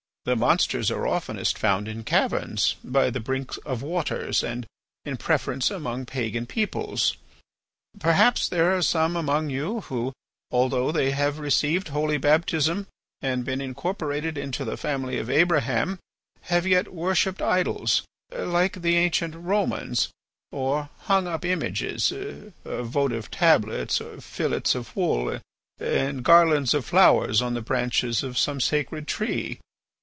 [0.23, 4.67] The monsters are oftenest found in caverns, by the brinks of waters, and,
[5.03, 7.17] in preference, among pagan peoples.
[7.97, 10.13] Perhaps there are some among you who,
[10.51, 12.85] although they have received holy baptism
[13.19, 15.97] and been incorporated into the family of Abraham,
[16.41, 20.09] have yet worshipped idols, like the ancient Romans,
[20.51, 22.13] or hung up images,
[22.63, 25.39] votive tablets, fillets of wool,
[25.79, 29.59] and garlands of flowers on the branches of some sacred tree.